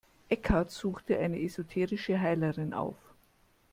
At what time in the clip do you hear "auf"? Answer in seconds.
2.73-2.97